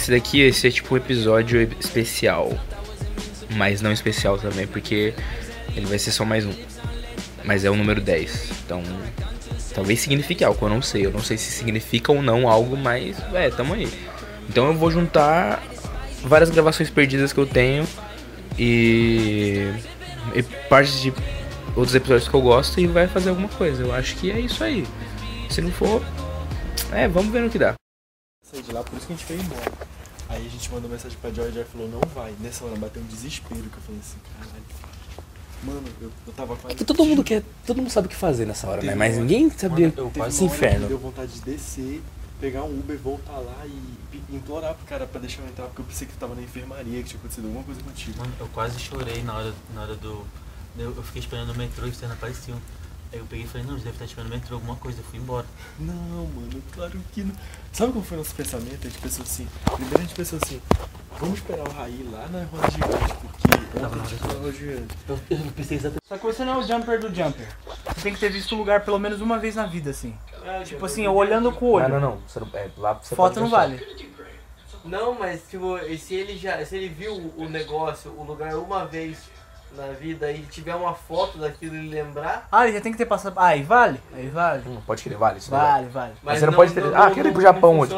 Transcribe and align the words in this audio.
esse 0.00 0.10
daqui, 0.10 0.40
esse 0.40 0.66
é 0.66 0.70
tipo 0.70 0.94
um 0.94 0.96
episódio 0.96 1.62
especial. 1.78 2.50
Mas 3.50 3.82
não 3.82 3.92
especial 3.92 4.38
também, 4.38 4.66
porque 4.66 5.12
ele 5.76 5.86
vai 5.86 5.98
ser 5.98 6.10
só 6.10 6.24
mais 6.24 6.46
um. 6.46 6.52
Mas 7.44 7.64
é 7.64 7.70
o 7.70 7.76
número 7.76 8.00
10. 8.00 8.50
Então, 8.64 8.82
talvez 9.74 10.00
signifique 10.00 10.42
algo, 10.42 10.64
eu 10.64 10.70
não 10.70 10.80
sei. 10.80 11.04
Eu 11.04 11.10
não 11.10 11.22
sei 11.22 11.36
se 11.36 11.50
significa 11.50 12.12
ou 12.12 12.22
não 12.22 12.48
algo, 12.48 12.76
mas, 12.76 13.16
é, 13.34 13.50
tamo 13.50 13.74
aí. 13.74 13.88
Então 14.48 14.68
eu 14.68 14.74
vou 14.74 14.90
juntar 14.90 15.62
várias 16.24 16.48
gravações 16.50 16.88
perdidas 16.88 17.32
que 17.32 17.38
eu 17.38 17.46
tenho 17.46 17.86
e, 18.58 19.70
e 20.34 20.42
partes 20.68 21.00
de 21.00 21.12
outros 21.76 21.94
episódios 21.94 22.28
que 22.28 22.34
eu 22.34 22.40
gosto 22.40 22.80
e 22.80 22.86
vai 22.86 23.06
fazer 23.06 23.30
alguma 23.30 23.48
coisa. 23.48 23.82
Eu 23.82 23.92
acho 23.92 24.16
que 24.16 24.30
é 24.30 24.40
isso 24.40 24.64
aí. 24.64 24.86
Se 25.50 25.60
não 25.60 25.70
for, 25.70 26.02
é, 26.90 27.06
vamos 27.06 27.30
ver 27.30 27.42
no 27.42 27.50
que 27.50 27.58
dá. 27.58 27.74
Saí 28.50 28.62
de 28.62 28.72
lá, 28.72 28.82
por 28.82 28.96
isso 28.96 29.06
que 29.06 29.12
a 29.12 29.16
gente 29.16 29.26
veio 29.26 29.40
embora. 29.42 29.72
Aí 30.28 30.46
a 30.46 30.50
gente 30.50 30.70
mandou 30.72 30.90
mensagem 30.90 31.16
pra 31.20 31.30
Joy 31.32 31.48
e 31.48 31.52
Joy 31.52 31.64
falou, 31.64 31.88
não 31.88 32.00
vai. 32.14 32.34
Nessa 32.40 32.64
hora 32.64 32.76
bateu 32.76 33.02
um 33.02 33.06
desespero 33.06 33.62
que 33.62 33.76
eu 33.76 33.82
falei 33.82 34.00
assim, 34.00 34.18
caralho. 34.38 34.62
Mano, 35.62 35.82
eu, 36.00 36.10
eu 36.26 36.32
tava 36.32 36.56
quase. 36.56 36.74
É 36.74 36.78
que 36.78 36.84
todo 36.84 37.04
mundo 37.04 37.22
quer, 37.22 37.42
todo 37.66 37.76
mundo 37.78 37.90
sabe 37.90 38.06
o 38.06 38.10
que 38.10 38.16
fazer 38.16 38.46
nessa 38.46 38.66
hora, 38.68 38.82
né? 38.82 38.94
Mas 38.94 39.18
ninguém 39.18 39.50
sabia 39.50 39.88
Mano, 39.88 40.00
eu 40.00 40.06
esse 40.08 40.18
quase 40.18 40.40
uma 40.42 40.50
hora 40.50 40.58
que 40.58 40.64
inferno. 40.66 40.88
Deu 40.88 40.98
vontade 40.98 41.32
de 41.32 41.40
descer, 41.42 42.02
pegar 42.40 42.62
um 42.64 42.78
Uber, 42.78 42.96
voltar 42.98 43.36
lá 43.38 43.66
e 43.66 43.80
pe- 44.10 44.22
implorar 44.34 44.74
pro 44.74 44.86
cara 44.86 45.06
pra 45.06 45.20
deixar 45.20 45.42
eu 45.42 45.48
entrar, 45.48 45.66
porque 45.66 45.82
eu 45.82 45.84
pensei 45.86 46.06
que 46.08 46.14
tava 46.14 46.34
na 46.34 46.42
enfermaria, 46.42 47.02
que 47.02 47.08
tinha 47.10 47.18
acontecido 47.18 47.44
alguma 47.44 47.62
coisa 47.64 47.80
contigo. 47.82 48.18
Mano, 48.18 48.32
eu 48.40 48.48
quase 48.48 48.78
chorei 48.78 49.22
na 49.22 49.36
hora, 49.36 49.54
na 49.74 49.82
hora 49.82 49.94
do. 49.96 50.24
Eu, 50.78 50.94
eu 50.96 51.02
fiquei 51.02 51.20
esperando 51.20 51.50
o 51.50 51.54
metrô 51.56 51.86
e 51.86 51.92
não 52.06 52.12
apareciam. 52.12 52.58
Aí 53.12 53.18
eu 53.18 53.26
peguei 53.26 53.44
e 53.44 53.48
falei, 53.48 53.66
não, 53.66 53.72
eles 53.72 53.82
devem 53.82 53.94
estar 53.94 54.04
esperando 54.04 54.30
metrô, 54.30 54.54
alguma 54.54 54.76
coisa, 54.76 55.00
eu 55.00 55.04
fui 55.04 55.18
embora. 55.18 55.46
Não, 55.78 55.94
mano, 55.94 56.62
claro 56.72 57.00
que 57.12 57.22
não. 57.22 57.34
Sabe 57.72 57.92
qual 57.92 58.04
foi 58.04 58.16
o 58.16 58.20
nosso 58.20 58.34
pensamento? 58.34 58.86
A 58.86 58.90
gente 58.90 59.00
pensou 59.00 59.24
assim, 59.24 59.48
primeiro 59.64 59.98
a 59.98 60.02
gente 60.02 60.14
pensou 60.14 60.38
assim, 60.40 60.62
vamos 61.18 61.38
esperar 61.38 61.68
o 61.68 61.72
Raí 61.72 62.08
lá 62.12 62.28
na 62.28 62.44
roda 62.44 62.70
gigante, 62.70 63.14
porque 63.14 63.50
Tava 63.80 63.86
ontem 63.86 63.98
na 63.98 64.02
a 64.02 64.06
gente 64.06 64.18
foi 64.20 64.28
na 64.28 64.38
roda 64.38 64.52
gigante. 64.52 64.96
Eu, 65.08 65.20
eu 65.30 65.52
pensei 65.56 65.76
exatamente. 65.76 66.06
Só 66.08 66.18
que 66.18 66.24
você 66.24 66.44
não 66.44 66.54
é 66.54 66.56
o 66.58 66.62
jumper 66.62 67.00
do 67.00 67.14
jumper. 67.14 67.48
Você 67.86 68.00
tem 68.00 68.14
que 68.14 68.20
ter 68.20 68.30
visto 68.30 68.54
o 68.54 68.58
lugar 68.58 68.84
pelo 68.84 68.98
menos 68.98 69.20
uma 69.20 69.38
vez 69.38 69.56
na 69.56 69.66
vida, 69.66 69.90
assim. 69.90 70.16
Tipo 70.64 70.86
assim, 70.86 71.04
eu 71.04 71.14
olhando 71.14 71.50
com 71.52 71.64
o 71.66 71.70
olho. 71.72 71.88
Não, 71.88 72.00
não, 72.00 72.10
não. 72.10 72.20
Você 72.28 72.38
não 72.38 72.48
é, 72.54 72.70
lá 72.76 72.94
você 72.94 73.16
Foto 73.16 73.40
não 73.40 73.48
vale. 73.48 73.84
Não, 74.84 75.14
mas 75.14 75.42
tipo, 75.50 75.78
se 75.98 76.14
ele 76.14 76.38
já, 76.38 76.64
se 76.64 76.76
ele 76.76 76.88
viu 76.88 77.32
o 77.36 77.48
negócio, 77.48 78.12
o 78.16 78.24
lugar 78.24 78.54
uma 78.54 78.86
vez 78.86 79.18
na 79.76 79.86
vida 79.88 80.30
e 80.32 80.42
tiver 80.42 80.74
uma 80.74 80.94
foto 80.94 81.38
daquilo 81.38 81.74
e 81.76 81.88
lembrar, 81.88 82.48
Ah, 82.50 82.64
ele 82.66 82.76
já 82.76 82.80
tem 82.82 82.92
que 82.92 82.98
ter 82.98 83.06
passado. 83.06 83.34
Ah, 83.36 83.46
aí 83.46 83.62
vale? 83.62 84.00
Aí 84.14 84.28
vale. 84.28 84.62
Hum, 84.66 84.78
pode 84.86 85.02
querer, 85.02 85.16
vale. 85.16 85.38
Isso 85.38 85.50
Vale, 85.50 85.88
vale. 85.88 86.12
Mas 86.22 86.38
você 86.38 86.46
não, 86.46 86.52
pode 86.52 86.72
ter. 86.72 86.82
ah, 86.94 87.10
quero 87.10 87.28
ir 87.28 87.32
pro 87.32 87.42
Japão 87.42 87.78
hoje. 87.78 87.94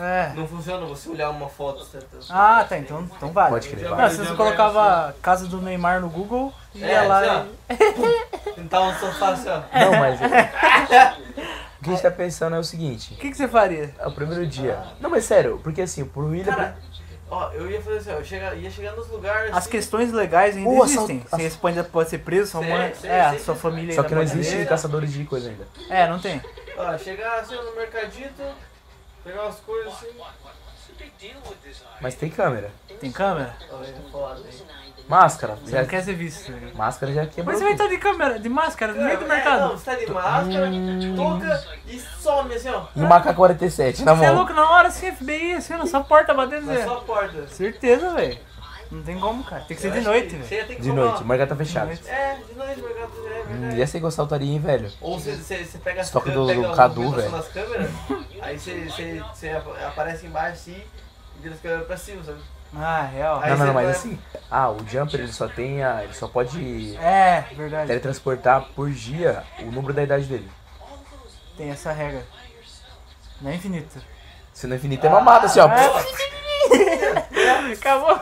É. 0.00 0.32
Não 0.34 0.46
funciona 0.46 0.84
você 0.86 1.08
olhar 1.08 1.30
uma 1.30 1.48
foto, 1.48 1.84
certo? 1.84 2.18
Ah, 2.30 2.64
tá, 2.68 2.78
então, 2.78 3.08
então 3.16 3.32
vale. 3.32 3.50
Pode 3.50 3.68
crer, 3.68 3.88
Não, 3.88 3.96
vale. 3.96 4.10
se 4.14 4.18
você 4.24 4.34
colocava 4.34 5.14
casa 5.22 5.46
do 5.46 5.60
Neymar 5.60 6.00
no 6.00 6.08
Google, 6.08 6.52
ia 6.74 6.86
É, 6.86 7.02
lá 7.02 7.20
assim, 7.20 7.48
e... 7.70 8.52
Tentar 8.52 8.80
um 8.88 8.94
sofá 8.94 9.28
assim, 9.30 9.48
ó. 9.48 9.60
Não, 9.78 9.92
mas. 9.98 10.20
o 10.20 11.84
que 11.84 11.90
a 11.90 11.92
gente 11.92 12.02
tá 12.02 12.10
pensando 12.10 12.56
é 12.56 12.58
o 12.58 12.64
seguinte. 12.64 13.14
O 13.14 13.16
que, 13.16 13.30
que 13.30 13.36
você 13.36 13.48
faria? 13.48 13.94
É 13.98 14.06
o 14.06 14.12
primeiro 14.12 14.46
dia. 14.46 14.78
Não, 15.00 15.10
mas 15.10 15.24
sério, 15.24 15.60
porque 15.62 15.82
assim, 15.82 16.04
pro 16.04 16.26
William. 16.26 16.52
Cara, 16.54 16.76
ó, 17.32 17.50
eu 17.52 17.70
ia 17.70 17.80
fazer 17.80 17.98
assim, 17.98 18.10
ó, 18.10 18.14
eu 18.14 18.24
chega, 18.24 18.54
ia 18.54 18.70
chegar 18.70 18.92
nos 18.92 19.08
lugares. 19.08 19.50
As 19.50 19.56
assim, 19.58 19.70
questões 19.70 20.12
legais 20.12 20.56
ainda 20.56 20.68
Pô, 20.68 20.84
existem. 20.84 21.16
assalto- 21.18 21.30
Você 21.36 21.42
responde, 21.42 21.82
pode 21.84 22.10
ser 22.10 22.18
preso, 22.18 22.50
sua 22.50 22.60
mãe. 22.62 22.94
sim, 22.94 23.08
é, 23.08 23.30
sim, 23.32 23.38
sua 23.38 23.54
sim. 23.54 23.60
família 23.60 23.94
Só 23.94 24.02
que 24.02 24.14
não 24.14 24.22
pode 24.22 24.32
existe 24.38 24.56
ver. 24.56 24.68
caçadores 24.68 25.12
de 25.12 25.24
coisa 25.24 25.48
ainda. 25.48 25.66
É, 25.88 26.06
não 26.08 26.18
tem. 26.20 26.40
Ó, 26.76 26.98
chegar 26.98 27.40
assim 27.40 27.54
no 27.56 27.74
mercadito, 27.74 28.42
pegar 29.24 29.42
umas 29.44 29.56
coisas 29.60 29.92
assim. 29.92 30.08
Mas 32.00 32.14
tem 32.16 32.28
câmera. 32.28 32.70
Tem 33.00 33.10
câmera? 33.12 33.54
Ó, 33.70 33.82
é 33.82 34.10
foda, 34.10 34.40
hein? 34.40 34.91
Máscara. 35.08 35.56
Você 35.64 35.72
Já, 35.72 35.80
não 35.82 35.88
quer 35.88 36.02
ser 36.02 36.14
visto. 36.14 36.50
né? 36.52 36.70
Máscara 36.74 37.12
já 37.12 37.26
quebrou. 37.26 37.46
Mas 37.46 37.58
você 37.58 37.64
vai 37.64 37.72
estar 37.72 37.86
de 37.88 37.98
câmera, 37.98 38.38
de 38.38 38.48
máscara, 38.48 38.92
no 38.94 39.02
meio 39.02 39.18
do 39.18 39.24
É, 39.24 39.28
mercado. 39.28 39.60
Não, 39.60 39.70
você 39.78 39.84
tá 39.84 39.94
de 39.96 40.10
máscara, 40.10 40.70
touca 41.16 41.64
e 41.86 42.00
some 42.00 42.54
assim, 42.54 42.68
ó. 42.70 42.84
E 42.96 43.00
um 43.02 43.08
AK-47 43.12 44.00
na 44.00 44.14
Você 44.14 44.24
é 44.24 44.28
mão. 44.28 44.36
louco 44.36 44.52
na 44.52 44.70
hora, 44.70 44.88
assim, 44.88 45.10
FBI, 45.12 45.54
assim, 45.54 45.74
na 45.74 45.86
sua 45.86 46.02
porta 46.02 46.32
batendo. 46.32 46.66
Na 46.66 46.74
Zé. 46.74 46.84
sua 46.84 47.00
porta. 47.02 47.46
Certeza, 47.48 48.10
velho. 48.14 48.38
Não 48.90 49.02
tem 49.02 49.18
como, 49.18 49.42
cara. 49.42 49.62
Tem 49.62 49.74
que 49.74 49.80
ser 49.82 49.88
Eu 49.88 49.92
de 49.92 50.00
noite, 50.02 50.28
velho. 50.36 50.44
Você 50.44 50.54
ia 50.54 50.64
ter 50.66 50.74
que 50.76 50.82
De 50.82 50.92
noite, 50.92 51.22
o 51.22 51.26
mercado 51.26 51.48
tá 51.48 51.56
fechado. 51.56 51.90
É, 52.06 52.36
de 52.46 52.54
noite, 52.54 52.80
mercado 52.82 53.10
é 53.26 53.40
Hum, 53.40 53.44
verdade. 53.60 53.76
ia 53.78 53.86
ser 53.86 54.02
eu 54.02 54.10
saltaria, 54.10 54.52
hein, 54.52 54.60
velho. 54.60 54.90
Ou 55.00 55.18
você, 55.18 55.34
você, 55.34 55.64
você 55.64 55.78
pega 55.78 56.02
Estoque 56.02 56.28
você 56.28 56.34
do- 56.34 56.46
pega 56.46 56.68
do 56.68 56.74
Cadu, 56.76 57.10
velho. 57.10 57.30
nas 57.30 57.48
câmeras, 57.48 57.90
aí 58.42 58.58
você, 58.58 58.84
você, 58.84 59.22
você 59.34 59.48
ap- 59.50 59.82
aparece 59.86 60.26
embaixo 60.26 60.52
assim 60.52 60.82
e 61.38 61.42
vira 61.42 61.54
as 61.54 61.60
câmeras 61.62 61.86
pra 61.86 61.96
cima, 61.96 62.22
sabe? 62.22 62.38
Ah, 62.74 63.02
real. 63.12 63.40
Não, 63.40 63.48
não, 63.48 63.56
não, 63.66 63.74
mas 63.74 63.84
vai- 63.84 63.90
assim. 63.94 64.18
Ah, 64.50 64.70
o 64.70 64.78
Jumper 64.88 65.20
ele 65.20 65.32
só 65.32 65.46
tem 65.48 65.82
a. 65.84 66.02
Ele 66.04 66.14
só 66.14 66.26
pode 66.28 66.96
É, 66.96 67.44
verdade. 67.54 67.88
teletransportar 67.88 68.66
por 68.74 68.90
dia 68.90 69.44
o 69.60 69.66
número 69.70 69.92
da 69.92 70.02
idade 70.02 70.24
dele. 70.26 70.50
Tem 71.56 71.70
essa 71.70 71.92
regra. 71.92 72.24
Não 73.40 73.50
é 73.50 73.54
infinito. 73.56 74.00
Se 74.54 74.66
não 74.66 74.74
é 74.74 74.78
infinito, 74.78 75.06
é 75.06 75.10
mamada 75.10 75.46
assim, 75.46 75.60
ó. 75.60 75.68
Acabou. 77.72 78.18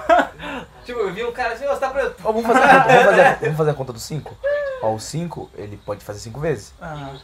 Tipo, 0.84 1.00
eu 1.00 1.12
vi 1.12 1.24
um 1.24 1.32
cara 1.32 1.54
assim, 1.54 1.66
ó, 1.66 1.74
você 1.74 1.80
tá 1.80 1.90
preto. 1.90 2.16
Ó, 2.24 2.32
vamos, 2.32 2.46
fazer 2.46 2.64
a 2.64 2.68
conta, 2.82 2.88
vamos, 2.88 3.04
fazer, 3.04 3.20
a- 3.24 3.34
vamos 3.40 3.56
fazer 3.56 3.70
a 3.70 3.74
conta 3.74 3.92
do 3.92 3.98
5? 4.00 4.36
Ó, 4.82 4.94
o 4.94 5.00
5, 5.00 5.50
ele 5.54 5.76
pode 5.76 6.04
fazer 6.04 6.18
5 6.20 6.40
vezes. 6.40 6.72
Ah, 6.80 7.14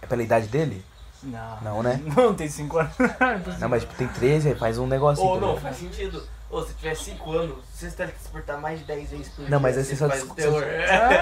É 0.00 0.06
pela 0.06 0.22
idade 0.22 0.46
dele? 0.48 0.84
Não. 1.24 1.60
Não, 1.62 1.82
né? 1.82 2.00
Não 2.16 2.34
tem 2.34 2.48
5 2.48 2.78
anos. 2.78 2.92
Não, 3.60 3.68
mas 3.68 3.82
tipo, 3.82 3.94
tem 3.94 4.08
13, 4.08 4.48
aí 4.50 4.54
faz 4.54 4.78
um 4.78 4.86
negocinho. 4.86 5.26
Ou 5.26 5.40
não, 5.40 5.52
entendeu? 5.52 5.62
faz 5.62 5.76
sentido. 5.78 6.22
Ou 6.50 6.66
se 6.66 6.74
tiver 6.74 6.94
5 6.94 7.32
anos, 7.32 7.56
você 7.72 7.90
tem 7.90 8.06
que 8.08 8.12
transportar 8.12 8.60
mais 8.60 8.78
de 8.80 8.84
10 8.84 9.10
vezes 9.10 9.28
por 9.28 9.40
dia. 9.42 9.50
Não, 9.50 9.58
mas 9.60 9.78
aí 9.78 9.84
você 9.84 9.96
só 9.96 10.08
faz 10.08 10.22
des- 10.24 10.32
terror. 10.34 10.62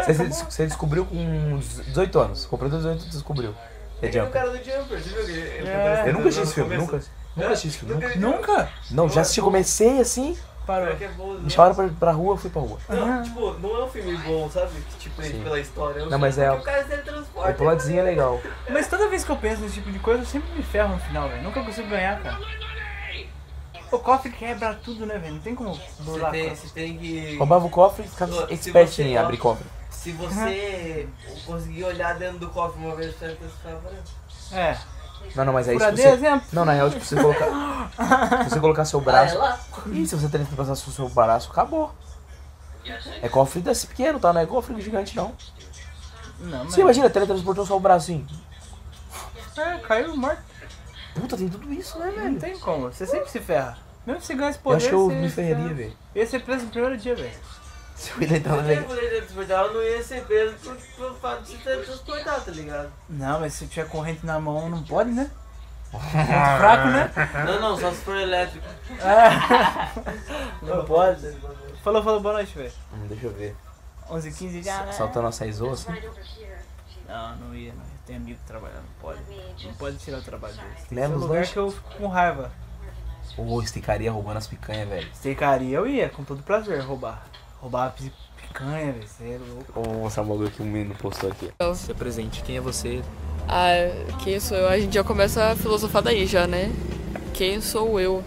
Você, 0.06 0.12
você, 0.15 0.44
você 0.44 0.66
descobriu 0.66 1.05
com 1.06 1.59
18 1.87 2.19
anos. 2.19 2.47
Comprou 2.47 2.69
18 2.71 3.05
e 3.05 3.09
descobriu. 3.11 3.55
É 4.03 4.06
É 4.06 4.11
nem 4.11 4.21
o 4.21 4.25
Jumper. 4.25 4.33
cara 4.33 4.50
do 4.50 4.56
Jumper, 4.56 5.00
você 5.03 5.09
viu 5.11 5.25
que 5.25 5.31
ele 5.31 5.69
É. 5.69 6.03
Eu 6.06 6.12
nunca 6.15 6.21
no- 6.22 6.28
assisti 6.28 6.43
esse 6.43 6.55
filme, 6.55 6.77
nunca. 6.77 7.00
Nunca 7.37 7.49
assisti 7.50 7.69
esse 7.69 7.78
filme. 7.78 7.94
Nunca. 7.94 8.19
Nunca? 8.19 8.69
Não, 8.91 9.09
já 9.09 9.21
assisti, 9.21 9.41
comecei 9.41 10.00
assim, 10.00 10.37
Parou. 10.67 10.88
É 10.88 11.09
bom, 11.17 11.34
me 11.34 11.41
né? 11.41 11.49
chamaram 11.50 11.75
pra, 11.75 11.88
pra 11.99 12.12
rua, 12.12 12.37
fui 12.37 12.50
pra 12.50 12.61
rua. 12.62 12.78
Não, 12.88 13.22
tipo, 13.22 13.53
não 13.55 13.77
é 13.81 13.84
um 13.84 13.88
filme 13.88 14.17
bom, 14.19 14.49
sabe? 14.50 14.71
Que, 14.91 14.99
Tipo, 14.99 15.22
Sim. 15.22 15.43
pela 15.43 15.59
história. 15.59 16.06
Não, 16.06 16.19
mas 16.19 16.38
é- 16.38 16.50
O 16.53 16.61
cara 16.62 16.82
se 16.82 16.88
teletransporta. 16.91 17.50
O 17.50 17.55
plotzinho 17.55 17.99
é 18.00 18.03
legal. 18.03 18.41
Toda 18.91 19.09
vez 19.09 19.25
que 19.25 19.31
eu 19.31 19.37
penso 19.37 19.62
nesse 19.62 19.75
tipo 19.75 19.91
de 19.93 19.99
coisa, 20.01 20.23
eu 20.23 20.27
sempre 20.27 20.51
me 20.53 20.62
ferro 20.62 20.95
no 20.95 21.01
final, 21.01 21.28
velho. 21.28 21.43
Nunca 21.45 21.62
consigo 21.62 21.89
ganhar, 21.89 22.21
cara. 22.21 22.39
O 23.93 23.99
cofre 23.99 24.31
quebra 24.31 24.75
tudo, 24.75 25.06
né, 25.06 25.19
velho? 25.19 25.34
Não 25.34 25.41
tem 25.41 25.55
como 25.55 25.75
Você 25.75 26.03
burlar. 26.03 26.31
tem, 26.31 26.49
cofre. 26.51 26.69
você 26.69 26.75
tem 26.75 26.99
que. 26.99 27.37
Roubava 27.37 27.67
o 27.67 27.71
cofre 27.71 28.05
e 28.05 28.09
ficava 28.09 28.53
expert 28.53 28.89
você- 28.89 29.03
em 29.05 29.17
abrir 29.17 29.37
cofre. 29.39 29.67
Se 29.91 30.12
você 30.12 31.09
conseguir 31.45 31.84
olhar 31.84 32.15
dentro 32.19 32.39
do 32.39 32.49
cofre 32.50 32.84
uma 32.84 32.95
vez, 32.95 33.15
você 33.17 33.37
vai 34.50 34.61
É. 34.61 34.79
Não, 35.34 35.45
não, 35.45 35.53
mas 35.53 35.69
aí 35.69 35.79
se 35.79 35.84
Por 35.84 35.93
você... 35.97 36.09
exemplo. 36.09 36.47
Não, 36.53 36.65
na 36.65 36.73
real, 36.73 36.89
tipo, 36.89 37.05
se 37.05 37.15
você 37.15 37.21
colocar... 37.23 37.91
se 38.45 38.50
você 38.50 38.61
colocar 38.61 38.84
seu 38.87 38.99
Ah, 39.00 39.03
é 39.03 39.05
braço... 39.05 39.39
lá? 39.39 39.61
Ih, 39.93 40.06
se 40.06 40.15
você 40.17 40.29
teletransportar 40.29 40.73
o 40.73 40.77
seu 40.77 41.09
braço, 41.11 41.50
acabou. 41.50 41.95
É 43.21 43.29
cofre 43.29 43.61
desse 43.61 43.87
pequeno, 43.87 44.19
tá? 44.19 44.33
Não 44.33 44.41
é 44.41 44.47
cofre 44.47 44.81
gigante, 44.81 45.15
não. 45.15 45.34
Não, 46.39 46.65
mas. 46.65 46.75
Você 46.75 46.81
imagina, 46.81 47.11
teletransportou 47.11 47.67
só 47.67 47.77
o 47.77 47.81
bracinho. 47.81 48.27
É, 49.56 49.78
caiu 49.78 50.16
morto. 50.16 50.43
Puta, 51.15 51.37
tem 51.37 51.49
tudo 51.49 51.72
isso, 51.72 51.99
né, 51.99 52.06
Não 52.06 52.22
velho? 52.25 52.38
tem 52.41 52.59
como. 52.59 52.93
Você 52.93 53.05
sempre 53.06 53.28
se 53.31 53.41
ferra. 53.41 53.78
Mesmo 54.06 54.21
se 54.21 54.28
você 54.28 54.34
ganha 54.34 54.50
esse 54.50 54.59
Eu 54.59 54.62
poder. 54.62 54.77
acho 54.77 54.88
que 54.88 54.94
eu 54.94 55.06
você 55.09 55.15
me 55.16 55.28
se 55.28 55.34
ferraria, 55.34 55.62
ferra. 55.65 55.75
velho. 55.77 55.97
Eu 56.15 56.22
ia 56.22 56.27
ser 56.28 56.43
preso 56.43 56.65
no 56.65 56.71
primeiro 56.71 56.97
dia, 56.97 57.15
velho. 57.16 57.33
Se 57.97 58.11
eu 58.12 58.22
entrar 58.22 58.56
Se 58.56 58.62
legal. 58.62 58.84
eu 58.91 59.66
eu 59.66 59.75
não 59.75 59.83
ia 59.83 60.03
ser 60.03 60.22
preso 60.25 60.55
por, 60.65 60.77
por 60.97 61.15
fato 61.21 61.43
de 61.43 61.49
se 61.50 61.56
teletransportar, 61.59 62.41
tá 62.41 62.50
ligado? 62.50 62.91
Não, 63.09 63.41
mas 63.41 63.53
se 63.55 63.66
tiver 63.66 63.87
corrente 63.88 64.25
na 64.25 64.41
mão, 64.41 64.70
não 64.70 64.82
pode, 64.82 65.11
né? 65.11 65.31
Muito 65.93 66.06
fraco, 66.08 66.88
né? 66.88 67.11
Não, 67.44 67.61
não, 67.61 67.76
só 67.79 67.91
se 67.91 67.97
for 67.99 68.17
elétrico. 68.17 68.64
Não 70.62 70.85
pode. 70.85 71.37
Falou, 71.82 72.02
falou, 72.02 72.20
boa 72.20 72.35
noite, 72.35 72.56
velho. 72.56 72.73
Hum, 72.93 73.06
deixa 73.08 73.26
eu 73.26 73.32
ver. 73.32 73.56
11 74.08 74.31
15 74.32 74.62
já. 74.62 74.82
né? 74.85 74.93
Saltando 74.93 75.26
a 75.29 75.32
saizô, 75.32 75.70
assim. 75.70 75.93
Não, 77.11 77.37
não 77.37 77.55
ia, 77.55 77.73
não. 77.73 77.83
Tem 78.07 78.17
amigo 78.17 78.39
que 78.39 78.47
trabalha, 78.47 78.75
não 78.75 78.83
pode. 79.01 79.21
Não 79.65 79.75
pode 79.75 79.97
tirar 79.99 80.19
o 80.19 80.23
trabalho 80.23 80.55
deles. 80.55 81.11
Os 81.15 81.21
lugar 81.23 81.47
que 81.47 81.57
eu 81.57 81.71
fico 81.71 81.91
com 81.97 82.07
raiva. 82.07 82.51
Ô, 83.37 83.61
esticaria 83.62 84.11
roubando 84.11 84.37
as 84.39 84.47
picanhas, 84.47 84.89
velho. 84.89 85.09
Estecaria 85.12 85.77
eu 85.77 85.87
ia, 85.87 86.09
com 86.09 86.25
todo 86.25 86.43
prazer, 86.43 86.81
roubar. 86.81 87.27
Roubar 87.61 87.87
a 87.87 87.91
pi- 87.91 88.12
picanha, 88.37 88.93
velho. 88.93 89.07
Você 89.09 89.25
é 89.25 89.39
louco. 89.39 89.73
Vou 89.73 89.95
mostrar 90.03 90.23
um 90.23 90.27
bagulho 90.27 90.51
que 90.51 90.62
o 90.62 90.65
menino 90.65 90.95
postou 90.95 91.31
aqui. 91.31 91.51
Se 91.75 91.93
apresente, 91.93 92.43
quem 92.43 92.57
é 92.57 92.61
você? 92.61 93.03
Ah, 93.49 93.71
quem 94.23 94.39
sou 94.41 94.57
eu? 94.57 94.69
A 94.69 94.79
gente 94.79 94.95
já 94.95 95.05
começa 95.05 95.51
a 95.53 95.57
filosofar 95.57 96.03
daí 96.03 96.27
já, 96.27 96.47
né? 96.47 96.73
Quem 97.35 97.61
sou 97.61 97.99
eu? 98.01 98.23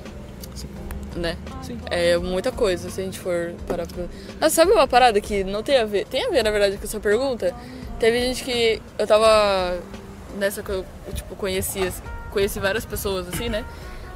Né? 1.15 1.37
Sim. 1.61 1.79
É 1.91 2.17
muita 2.17 2.51
coisa, 2.51 2.89
se 2.89 2.99
a 2.99 3.03
gente 3.03 3.19
for 3.19 3.53
parar 3.67 3.85
pra... 3.85 4.05
Ah, 4.41 4.49
sabe 4.49 4.71
uma 4.71 4.87
parada 4.87 5.21
que 5.21 5.43
não 5.43 5.61
tem 5.61 5.77
a 5.77 5.85
ver? 5.85 6.05
Tem 6.07 6.25
a 6.25 6.29
ver, 6.29 6.43
na 6.43 6.49
verdade, 6.49 6.75
com 6.77 6.83
essa 6.83 6.99
pergunta? 6.99 7.53
Teve 8.03 8.19
gente 8.19 8.43
que... 8.43 8.81
Eu 8.99 9.07
tava... 9.07 9.79
Nessa 10.37 10.61
que 10.61 10.71
eu, 10.71 10.85
tipo, 11.13 11.37
conhecia... 11.37 11.89
Conheci 12.31 12.59
várias 12.59 12.83
pessoas, 12.83 13.29
assim, 13.29 13.47
né? 13.47 13.63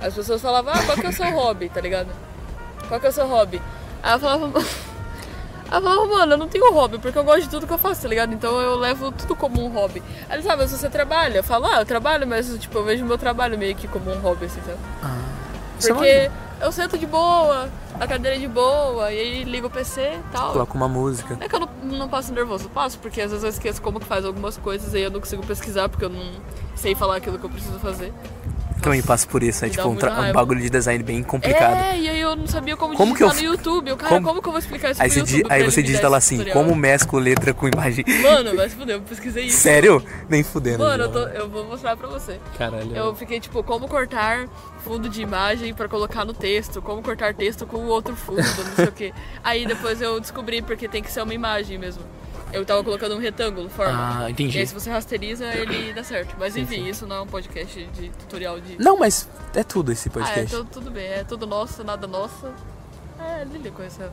As 0.01 0.13
pessoas 0.13 0.41
falavam, 0.41 0.73
ah, 0.73 0.83
qual 0.83 0.97
que 0.97 1.05
é 1.05 1.09
o 1.09 1.13
seu 1.13 1.31
hobby, 1.31 1.69
tá 1.69 1.79
ligado? 1.79 2.09
Qual 2.89 2.99
que 2.99 3.05
é 3.05 3.09
o 3.09 3.13
seu 3.13 3.25
hobby? 3.25 3.61
Aí 4.03 4.11
eu 4.11 4.19
falava, 4.19 4.45
eu 4.59 5.81
falava, 5.81 6.05
mano, 6.05 6.33
eu 6.33 6.37
não 6.37 6.49
tenho 6.49 6.69
hobby, 6.73 6.97
porque 6.99 7.17
eu 7.17 7.23
gosto 7.23 7.43
de 7.43 7.49
tudo 7.49 7.65
que 7.65 7.71
eu 7.71 7.77
faço, 7.77 8.01
tá 8.01 8.09
ligado? 8.09 8.33
Então 8.33 8.59
eu 8.59 8.75
levo 8.75 9.09
tudo 9.09 9.37
como 9.37 9.63
um 9.63 9.69
hobby. 9.69 10.03
Aí 10.27 10.43
sabe, 10.43 10.63
mas 10.63 10.71
você 10.71 10.89
trabalha? 10.89 11.37
Eu 11.37 11.43
falo, 11.43 11.67
ah, 11.67 11.79
eu 11.79 11.85
trabalho, 11.85 12.27
mas 12.27 12.53
tipo, 12.59 12.77
eu 12.79 12.83
vejo 12.83 13.05
meu 13.05 13.17
trabalho 13.17 13.57
meio 13.57 13.73
que 13.73 13.87
como 13.87 14.11
um 14.11 14.19
hobby, 14.19 14.47
assim, 14.47 14.59
sabe? 14.65 14.79
Isso 15.79 15.91
é 15.91 15.93
Porque 15.93 16.31
eu 16.61 16.71
sento 16.71 16.97
de 16.97 17.05
boa, 17.05 17.69
a 17.99 18.07
cadeira 18.07 18.35
é 18.35 18.39
de 18.39 18.47
boa, 18.47 19.11
e 19.11 19.19
aí 19.19 19.43
ligo 19.43 19.67
o 19.67 19.69
PC 19.69 20.01
e 20.01 20.31
tal. 20.31 20.53
Coloca 20.53 20.73
uma 20.73 20.87
música. 20.87 21.35
Não 21.35 21.43
é 21.43 21.49
que 21.49 21.55
eu 21.55 21.59
não, 21.59 21.69
não 21.83 22.09
passo 22.09 22.33
nervoso, 22.33 22.65
eu 22.65 22.69
passo, 22.69 22.97
porque 22.99 23.21
às 23.21 23.31
vezes 23.31 23.43
eu 23.43 23.49
esqueço 23.49 23.81
como 23.81 23.99
que 23.99 24.05
faz 24.05 24.25
algumas 24.25 24.57
coisas 24.57 24.93
e 24.93 25.01
eu 25.01 25.11
não 25.11 25.19
consigo 25.19 25.45
pesquisar, 25.45 25.89
porque 25.89 26.05
eu 26.05 26.09
não 26.09 26.25
sei 26.75 26.95
falar 26.95 27.17
aquilo 27.17 27.37
que 27.37 27.45
eu 27.45 27.49
preciso 27.49 27.79
fazer. 27.79 28.13
Também 28.81 29.01
passo 29.01 29.27
por 29.27 29.43
isso, 29.43 29.65
é 29.65 29.69
tipo 29.69 29.87
um, 29.87 29.93
um 29.93 30.31
bagulho 30.33 30.61
de 30.61 30.69
design 30.69 31.03
bem 31.03 31.23
complicado. 31.23 31.75
É, 31.77 31.97
e 31.99 32.07
aí 32.09 32.19
eu 32.19 32.35
não 32.35 32.47
sabia 32.47 32.77
como, 32.77 32.95
Como 32.95 33.13
que 33.15 33.23
digitar 33.23 33.43
eu 33.43 33.49
no 33.49 33.55
YouTube. 33.57 33.89
Eu, 33.89 33.97
cara, 33.97 34.09
como- 34.09 34.27
como... 34.27 34.41
que 34.41 34.47
eu 34.47 34.51
vou 34.51 34.59
explicar 34.59 34.91
isso 34.91 35.01
Aí, 35.01 35.07
no 35.09 35.13
você, 35.13 35.19
YouTube? 35.37 35.51
aí 35.51 35.63
você 35.63 35.83
digita 35.83 36.07
lá 36.09 36.17
assim, 36.17 36.37
tutorial? 36.37 36.63
como 36.63 36.75
mesclo 36.75 37.19
letra 37.19 37.53
com 37.53 37.67
imagem. 37.67 38.05
Mano, 38.21 38.55
vai 38.55 38.69
se 38.69 38.75
fuder, 38.75 38.95
eu 38.95 39.01
pesquisei 39.01 39.45
isso. 39.45 39.57
Sério? 39.57 40.03
Nem 40.29 40.43
fudendo. 40.43 40.79
Mano, 40.83 41.03
eu, 41.05 41.11
tô- 41.11 41.27
eu 41.27 41.49
vou 41.49 41.65
mostrar 41.65 41.97
pra 41.97 42.07
você. 42.07 42.39
Caralho. 42.57 42.95
Eu 42.95 43.15
fiquei 43.15 43.39
tipo, 43.39 43.63
como 43.63 43.87
cortar 43.87 44.47
fundo 44.83 45.09
de 45.09 45.21
imagem 45.21 45.73
pra 45.73 45.87
colocar 45.89 46.23
no 46.23 46.33
texto, 46.33 46.81
como 46.81 47.01
cortar 47.01 47.33
texto 47.33 47.65
com 47.65 47.77
outro 47.87 48.15
fundo, 48.15 48.37
não 48.37 48.75
sei 48.75 48.85
o 48.85 48.91
que. 48.91 49.13
Aí 49.43 49.65
depois 49.65 50.01
eu 50.01 50.19
descobri 50.19 50.61
porque 50.61 50.87
tem 50.87 51.03
que 51.03 51.11
ser 51.11 51.21
uma 51.21 51.33
imagem 51.33 51.77
mesmo. 51.77 52.03
Eu 52.53 52.65
tava 52.65 52.83
colocando 52.83 53.15
um 53.15 53.19
retângulo, 53.19 53.69
forma. 53.69 54.23
Ah, 54.23 54.29
E 54.29 54.31
entendi. 54.31 54.57
aí 54.59 54.65
se 54.67 54.73
você 54.73 54.89
rasteriza, 54.89 55.45
ele 55.53 55.93
dá 55.93 56.03
certo. 56.03 56.35
Mas 56.39 56.55
enfim, 56.55 56.87
isso 56.87 57.05
não 57.05 57.17
é 57.17 57.21
um 57.21 57.27
podcast 57.27 57.85
de 57.93 58.09
tutorial 58.09 58.59
de. 58.59 58.77
Não, 58.81 58.97
mas 58.97 59.27
é 59.53 59.63
tudo 59.63 59.91
esse 59.91 60.07
Ah, 60.09 60.11
é, 60.11 60.13
podcast. 60.13 60.55
tudo, 60.55 60.69
tudo 60.71 60.91
bem, 60.91 61.05
é 61.07 61.23
tudo 61.23 61.45
nosso, 61.45 61.83
nada 61.83 62.07
nosso. 62.07 62.47
É, 63.19 63.43
Lili 63.43 63.69
conheceu. 63.71 64.09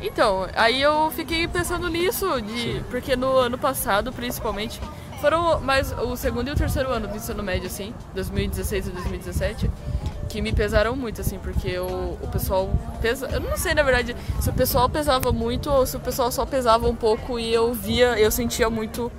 Então, 0.00 0.46
aí 0.54 0.80
eu 0.80 1.10
fiquei 1.10 1.48
pensando 1.48 1.88
nisso, 1.88 2.40
de, 2.42 2.82
porque 2.90 3.16
no 3.16 3.34
ano 3.38 3.56
passado, 3.56 4.12
principalmente, 4.12 4.78
foram 5.22 5.58
mais 5.60 5.90
o 5.92 6.14
segundo 6.16 6.48
e 6.48 6.50
o 6.50 6.54
terceiro 6.54 6.90
ano 6.90 7.08
do 7.08 7.16
ensino 7.16 7.42
médio, 7.42 7.66
assim, 7.66 7.94
2016 8.14 8.88
e 8.88 8.90
2017, 8.90 9.70
que 10.36 10.42
me 10.42 10.52
pesaram 10.52 10.94
muito, 10.94 11.20
assim, 11.22 11.38
porque 11.38 11.78
o, 11.78 12.18
o 12.20 12.28
pessoal 12.30 12.70
pesa. 13.00 13.26
Eu 13.32 13.40
não 13.40 13.56
sei, 13.56 13.72
na 13.74 13.82
verdade, 13.82 14.14
se 14.40 14.50
o 14.50 14.52
pessoal 14.52 14.86
pesava 14.88 15.32
muito 15.32 15.70
ou 15.70 15.86
se 15.86 15.96
o 15.96 16.00
pessoal 16.00 16.30
só 16.30 16.44
pesava 16.44 16.86
um 16.88 16.94
pouco 16.94 17.38
e 17.38 17.52
eu 17.54 17.72
via, 17.72 18.18
eu 18.20 18.30
sentia 18.30 18.68
muito 18.68 19.10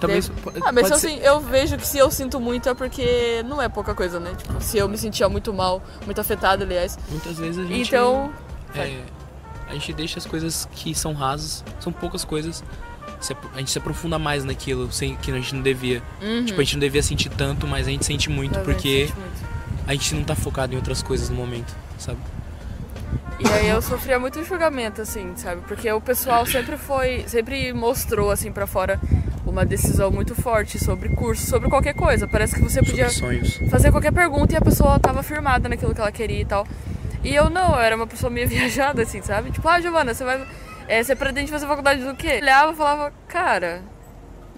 Também 0.00 0.20
Deve- 0.20 0.30
po- 0.40 0.52
ah, 0.64 0.70
mas 0.70 0.88
eu, 0.90 0.96
ser- 0.98 1.18
eu 1.24 1.40
vejo 1.40 1.76
que 1.76 1.84
se 1.86 1.98
eu 1.98 2.08
sinto 2.08 2.38
muito 2.38 2.68
é 2.68 2.74
porque 2.74 3.42
não 3.48 3.60
é 3.60 3.68
pouca 3.68 3.96
coisa, 3.96 4.20
né? 4.20 4.32
Tipo, 4.38 4.62
se 4.62 4.78
eu 4.78 4.88
me 4.88 4.96
sentia 4.96 5.28
muito 5.28 5.52
mal, 5.52 5.82
muito 6.04 6.20
afetada, 6.20 6.62
aliás. 6.64 6.96
Muitas 7.10 7.36
vezes 7.36 7.58
a 7.58 7.66
gente. 7.68 7.88
Então, 7.88 8.32
é, 8.76 9.00
a 9.68 9.72
gente 9.72 9.92
deixa 9.92 10.20
as 10.20 10.24
coisas 10.26 10.68
que 10.70 10.94
são 10.94 11.14
rasas, 11.14 11.64
são 11.80 11.92
poucas 11.92 12.24
coisas. 12.24 12.62
A 13.52 13.58
gente 13.58 13.72
se 13.72 13.78
aprofunda 13.78 14.16
mais 14.20 14.44
naquilo 14.44 14.92
sem, 14.92 15.16
que 15.16 15.32
a 15.32 15.34
gente 15.34 15.52
não 15.52 15.62
devia. 15.62 16.00
uhum, 16.22 16.44
Tipo, 16.44 16.60
a 16.60 16.62
gente 16.62 16.74
não 16.74 16.80
devia 16.80 17.02
sentir 17.02 17.28
tanto, 17.30 17.66
mas 17.66 17.88
a 17.88 17.90
gente 17.90 18.04
sente 18.04 18.30
muito 18.30 18.56
porque 18.60 19.08
Sente 19.08 19.18
muito. 19.18 19.47
A 19.88 19.92
gente 19.92 20.14
não 20.14 20.22
tá 20.22 20.36
focado 20.36 20.74
em 20.74 20.76
outras 20.76 21.02
coisas 21.02 21.30
no 21.30 21.34
momento, 21.34 21.74
sabe? 21.98 22.18
E 23.40 23.48
aí 23.48 23.68
eu 23.68 23.80
sofria 23.80 24.18
muito 24.18 24.44
julgamento, 24.44 25.00
assim, 25.00 25.32
sabe? 25.34 25.62
Porque 25.66 25.90
o 25.90 26.00
pessoal 26.00 26.44
sempre 26.44 26.76
foi, 26.76 27.24
sempre 27.26 27.72
mostrou, 27.72 28.30
assim, 28.30 28.52
pra 28.52 28.66
fora 28.66 29.00
uma 29.46 29.64
decisão 29.64 30.10
muito 30.10 30.34
forte 30.34 30.78
sobre 30.78 31.08
curso, 31.08 31.46
sobre 31.46 31.70
qualquer 31.70 31.94
coisa. 31.94 32.28
Parece 32.28 32.54
que 32.54 32.60
você 32.60 32.82
podia 32.82 33.08
fazer 33.70 33.90
qualquer 33.90 34.12
pergunta 34.12 34.52
e 34.52 34.56
a 34.58 34.60
pessoa 34.60 35.00
tava 35.00 35.22
firmada 35.22 35.70
naquilo 35.70 35.94
que 35.94 36.00
ela 36.02 36.12
queria 36.12 36.42
e 36.42 36.44
tal. 36.44 36.66
E 37.24 37.34
eu 37.34 37.48
não, 37.48 37.70
eu 37.74 37.80
era 37.80 37.96
uma 37.96 38.06
pessoa 38.06 38.28
meio 38.28 38.46
viajada, 38.50 39.00
assim, 39.00 39.22
sabe? 39.22 39.50
Tipo, 39.52 39.66
ah, 39.68 39.80
Giovana, 39.80 40.12
você 40.12 40.22
vai. 40.22 40.46
É, 40.86 41.02
você 41.02 41.16
pretende 41.16 41.50
fazer 41.50 41.66
faculdade 41.66 42.04
do 42.04 42.14
quê? 42.14 42.32
Eu 42.32 42.42
olhava 42.42 42.72
e 42.72 42.76
falava, 42.76 43.12
cara, 43.26 43.80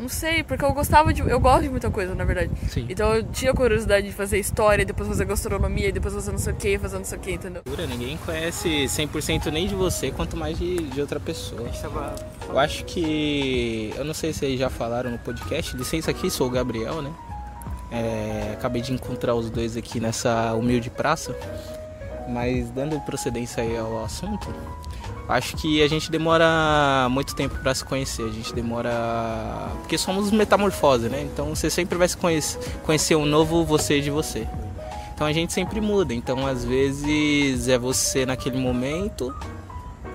não 0.01 0.09
sei, 0.09 0.43
porque 0.43 0.65
eu 0.65 0.73
gostava 0.73 1.13
de. 1.13 1.21
Eu 1.21 1.39
gosto 1.39 1.63
de 1.63 1.69
muita 1.69 1.91
coisa, 1.91 2.15
na 2.15 2.25
verdade. 2.25 2.51
Sim. 2.69 2.87
Então 2.89 3.15
eu 3.15 3.23
tinha 3.25 3.53
curiosidade 3.53 4.07
de 4.07 4.13
fazer 4.13 4.39
história, 4.39 4.85
depois 4.85 5.09
fazer 5.09 5.27
gastronomia, 5.27 5.93
depois 5.93 6.15
fazer 6.15 6.33
não 6.33 6.39
sei 6.39 6.53
o 6.53 6.57
que, 6.57 6.79
fazer 6.79 6.97
não 6.97 7.05
sei 7.05 7.19
o 7.19 7.21
que, 7.21 7.33
entendeu? 7.33 7.63
Ninguém 7.89 8.17
conhece 8.17 8.69
100% 8.87 9.47
nem 9.53 9.69
de 9.69 9.75
você, 9.75 10.11
quanto 10.11 10.37
mais 10.37 10.59
de, 10.59 10.79
de 10.79 11.01
outra 11.01 11.21
pessoa. 11.21 11.69
Eu 12.49 12.59
acho 12.59 12.85
que. 12.87 13.93
Eu 13.95 14.05
não 14.05 14.15
sei 14.15 14.33
se 14.33 14.41
vocês 14.41 14.59
já 14.59 14.71
falaram 14.71 15.11
no 15.11 15.19
podcast. 15.19 15.77
Licença 15.77 16.11
aqui, 16.11 16.31
sou 16.31 16.47
o 16.47 16.51
Gabriel, 16.51 17.03
né? 17.03 17.13
É, 17.93 18.53
acabei 18.55 18.81
de 18.81 18.93
encontrar 18.93 19.35
os 19.35 19.51
dois 19.51 19.77
aqui 19.77 20.01
nessa 20.01 20.55
humilde 20.55 20.89
praça. 20.89 21.37
Mas 22.29 22.71
dando 22.71 22.99
procedência 23.01 23.63
aí 23.63 23.77
ao 23.77 24.05
assunto, 24.05 24.49
acho 25.31 25.57
que 25.57 25.83
a 25.83 25.89
gente 25.89 26.11
demora 26.11 27.09
muito 27.11 27.35
tempo 27.35 27.57
para 27.57 27.75
se 27.75 27.85
conhecer. 27.85 28.25
A 28.25 28.33
gente 28.33 28.53
demora. 28.55 28.91
Porque 29.81 29.97
somos 29.97 30.31
metamorfose, 30.31 31.09
né? 31.09 31.23
Então 31.23 31.55
você 31.55 31.71
sempre 31.71 31.97
vai 31.97 32.09
se 32.09 32.17
conhecer, 32.17 32.59
conhecer 32.85 33.15
um 33.15 33.25
novo 33.25 33.65
você 33.65 34.01
de 34.01 34.11
você. 34.11 34.47
Então 35.15 35.27
a 35.27 35.33
gente 35.33 35.53
sempre 35.53 35.81
muda. 35.81 36.13
Então 36.13 36.47
às 36.47 36.65
vezes 36.65 37.69
é 37.69 37.79
você 37.79 38.27
naquele 38.27 38.59
momento. 38.59 39.35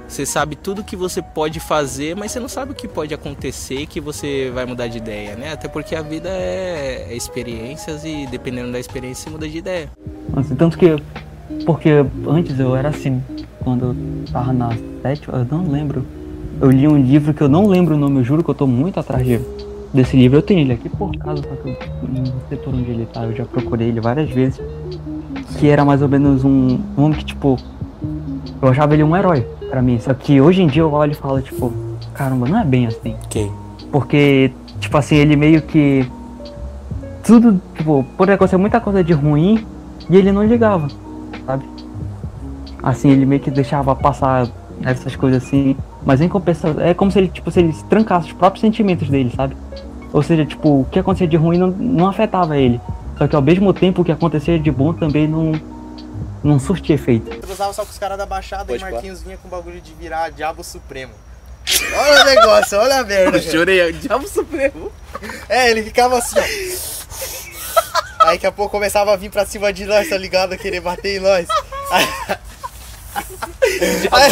Você 0.08 0.24
sabe 0.24 0.56
tudo 0.56 0.84
que 0.84 0.96
você 0.96 1.20
pode 1.20 1.60
fazer, 1.60 2.16
mas 2.16 2.32
você 2.32 2.40
não 2.40 2.48
sabe 2.48 2.74
o 2.74 2.76
que 2.76 2.88
pode 2.88 3.12
acontecer 3.12 3.88
que 3.88 4.00
você 4.00 4.52
vai 4.54 4.64
mudar 4.64 4.88
de 4.88 5.00
ideia, 5.00 5.36
né? 5.36 5.54
Até 5.54 5.68
porque 5.68 5.96
a 5.96 6.02
vida 6.04 6.30
é, 6.30 7.08
é 7.10 7.16
experiências 7.16 8.06
e 8.06 8.28
dependendo 8.28 8.72
da 8.72 8.80
experiência 8.80 9.24
você 9.24 9.30
muda 9.32 9.50
de 9.50 9.58
ideia. 9.58 9.90
Assim, 10.36 10.56
tanto 10.56 10.78
que. 10.78 10.96
Porque 11.66 11.90
antes 12.28 12.60
eu 12.60 12.76
era 12.76 12.90
assim, 12.90 13.24
quando 13.66 13.86
eu 13.88 13.96
tava 14.32 14.54
na 14.54 14.70
sétima, 15.02 15.40
eu 15.40 15.58
não 15.58 15.70
lembro. 15.70 16.06
Eu 16.62 16.72
li 16.72 16.88
um 16.88 16.98
livro 16.98 17.34
que 17.34 17.42
eu 17.42 17.50
não 17.50 17.68
lembro 17.68 17.96
o 17.96 17.98
nome, 17.98 18.20
eu 18.20 18.24
juro 18.24 18.42
que 18.44 18.50
eu 18.50 18.56
tô 18.56 18.66
muito 18.66 18.98
atrás 19.00 19.26
de- 19.26 19.42
desse 19.94 20.16
livro. 20.16 20.38
Eu 20.38 20.42
tenho 20.42 20.62
ele 20.62 20.72
aqui 20.72 20.88
por 20.88 21.14
causa, 21.18 21.42
só 21.44 21.50
que 21.62 21.70
eu 21.70 22.10
não 22.10 22.24
sei 22.48 22.58
por 22.58 22.74
onde 22.74 22.90
ele 22.92 23.06
tá, 23.12 23.24
eu 23.26 23.36
já 23.36 23.44
procurei 23.44 23.90
ele 23.90 24.00
várias 24.00 24.30
vezes. 24.30 24.62
Que 25.60 25.68
era 25.68 25.84
mais 25.84 26.02
ou 26.02 26.08
menos 26.08 26.46
um, 26.46 26.80
um 26.98 27.04
homem 27.04 27.18
que, 27.18 27.26
tipo. 27.26 27.58
Eu 28.62 28.70
achava 28.70 28.94
ele 28.94 29.04
um 29.04 29.16
herói 29.18 29.42
pra 29.70 29.82
mim. 29.82 30.00
Só 30.00 30.14
que 30.14 30.40
hoje 30.40 30.62
em 30.62 30.68
dia 30.68 30.82
eu 30.84 30.92
olho 30.94 31.12
e 31.12 31.16
falo, 31.16 31.42
tipo, 31.42 31.74
caramba, 32.14 32.48
não 32.48 32.60
é 32.60 32.64
bem 32.64 32.88
assim. 32.88 33.16
Quem? 33.30 33.52
Porque, 33.92 34.52
tipo 34.80 34.98
assim, 34.98 35.16
ele 35.16 35.36
meio 35.36 35.62
que. 35.62 36.06
Tudo, 37.24 37.60
tipo, 37.76 38.06
poderia 38.18 38.36
acontecer 38.36 38.57
muita 38.57 38.80
coisa 38.80 39.04
de 39.04 39.12
ruim 39.12 39.66
e 40.10 40.16
ele 40.16 40.31
não 40.31 40.44
ligava, 40.45 40.88
sabe? 41.45 41.66
Assim, 42.85 43.09
ele 43.09 43.25
meio 43.25 43.42
que 43.42 43.49
deixava 43.49 43.95
passar 43.95 44.47
essas 44.83 45.15
coisas 45.15 45.44
assim. 45.44 45.75
Mas 46.06 46.21
em 46.21 46.30
compensação, 46.30 46.80
é 46.80 46.94
como 46.94 47.09
se 47.09 47.18
ele, 47.18 47.27
tipo, 47.30 47.49
se 47.49 47.59
ele 47.59 47.73
trancasse 47.89 48.27
os 48.27 48.33
próprios 48.33 48.61
sentimentos 48.61 49.09
dele, 49.09 49.33
sabe? 49.35 49.57
Ou 50.13 50.21
seja, 50.21 50.45
tipo, 50.45 50.81
o 50.81 50.85
que 50.92 50.99
acontecia 50.99 51.27
de 51.27 51.35
ruim 51.35 51.57
não, 51.57 51.69
não 51.69 52.07
afetava 52.07 52.56
ele. 52.56 52.80
Só 53.18 53.27
que 53.27 53.35
ao 53.35 53.42
mesmo 53.42 53.73
tempo 53.73 54.04
o 54.04 54.06
que 54.06 54.11
acontecia 54.11 54.59
de 54.59 54.69
bom 54.69 54.94
também 54.94 55.27
não, 55.27 55.54
não 56.44 56.59
surtia 56.59 56.94
efeito. 56.94 57.31
Eu 57.31 57.39
cruzava 57.39 57.73
só 57.73 57.83
com 57.83 57.89
os 57.89 57.97
caras 57.97 58.19
da 58.19 58.25
Baixada 58.27 58.65
Pode 58.65 58.83
e 58.83 58.92
Marquinhos 58.92 59.23
vinha 59.23 59.37
com 59.37 59.47
o 59.47 59.51
bagulho 59.51 59.81
de 59.81 59.92
virar 59.95 60.30
Diabo 60.30 60.63
Supremo. 60.63 61.13
Olha 61.97 62.21
o 62.21 62.25
negócio, 62.25 62.77
olha 62.77 62.99
a 62.99 63.04
merda. 63.04 63.39
cara. 63.39 63.51
Chorei, 63.51 63.94
Diabo 63.94 64.27
Supremo. 64.27 64.92
É, 65.49 65.71
ele 65.71 65.81
ficava 65.81 66.19
assim, 66.19 66.37
ó. 66.37 66.44
Aí 68.27 68.35
daqui 68.35 68.45
a 68.45 68.51
pouco 68.51 68.71
começava 68.71 69.11
a 69.11 69.15
vir 69.15 69.31
pra 69.31 69.45
cima 69.45 69.73
de 69.73 69.85
nós, 69.85 70.07
tá 70.07 70.18
ligado? 70.18 70.56
Querer 70.57 70.81
bater 70.81 71.18
em 71.18 71.19
nós. 71.19 71.47
Aí... 71.92 72.07